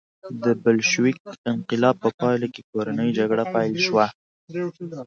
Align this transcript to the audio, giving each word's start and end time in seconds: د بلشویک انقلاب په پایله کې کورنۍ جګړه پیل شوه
د 0.43 0.45
بلشویک 0.63 1.17
انقلاب 1.51 1.95
په 2.03 2.09
پایله 2.19 2.47
کې 2.53 2.61
کورنۍ 2.71 3.09
جګړه 3.17 3.43
پیل 3.53 3.73
شوه 3.85 4.05